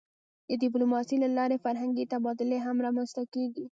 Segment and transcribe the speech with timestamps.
[0.47, 3.65] د ډیپلوماسی له لارې فرهنګي تبادلې هم رامنځته کېږي.